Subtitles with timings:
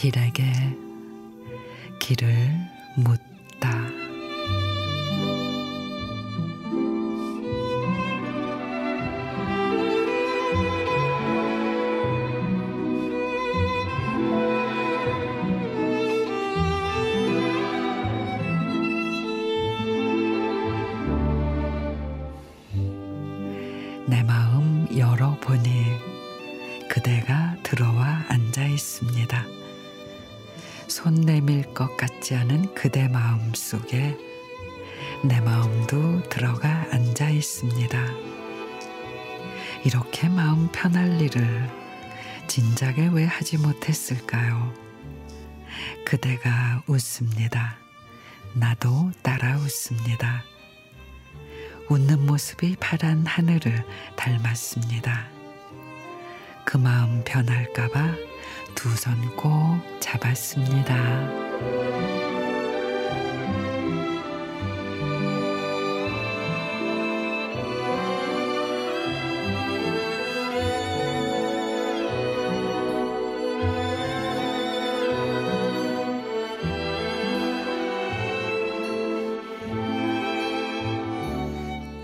[0.00, 0.42] 길에게
[1.98, 2.26] 길을
[2.96, 3.29] 묻
[24.06, 25.84] 내 마음 열어보니
[26.88, 29.46] 그대가 들어와 앉아 있습니다.
[30.88, 34.16] 손 내밀 것 같지 않은 그대 마음 속에
[35.22, 38.06] 내 마음도 들어가 앉아 있습니다.
[39.84, 41.70] 이렇게 마음 편할 일을
[42.48, 44.74] 진작에 왜 하지 못했을까요?
[46.04, 47.76] 그대가 웃습니다.
[48.54, 50.42] 나도 따라 웃습니다.
[51.90, 53.84] 웃는 모습이 파란 하늘을
[54.16, 55.26] 닮았습니다.
[56.64, 58.14] 그 마음 변할까봐
[58.76, 60.94] 두 손 꼭 잡았습니다.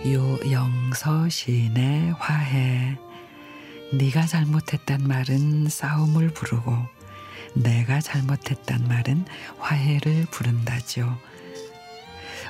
[0.07, 2.97] 유영서 시인의 화해
[3.93, 6.73] 네가 잘못했단 말은 싸움을 부르고
[7.55, 9.25] 내가 잘못했단 말은
[9.59, 11.19] 화해를 부른다지요.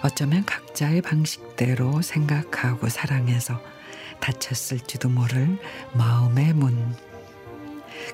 [0.02, 3.58] 어쩌면 각자의 방식대로 생각하고 사랑해서
[4.20, 5.58] 다쳤을지도 모를
[5.94, 6.94] 마음의 문.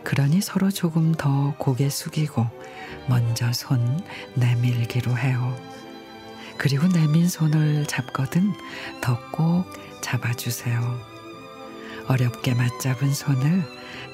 [0.05, 2.47] 그러니 서로 조금 더 고개 숙이고
[3.09, 4.01] 먼저 손
[4.37, 5.57] 내밀기로 해요.
[6.63, 8.55] 그리고 내민 손을 잡거든
[9.01, 9.65] 더 꼭
[10.01, 10.97] 잡아주세요.
[12.07, 13.64] 어렵게 맞잡은 손을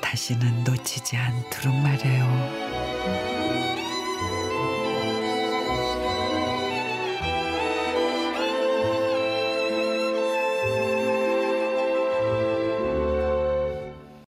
[0.00, 2.24] 다시는 놓치지 않도록 말해요.